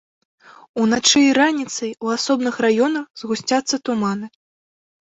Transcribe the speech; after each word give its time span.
Уначы 0.83 1.21
і 1.25 1.35
раніцай 1.39 1.91
у 2.07 2.11
асобных 2.15 2.59
раёнах 2.69 3.05
згусцяцца 3.25 3.75
туманы. 3.87 4.27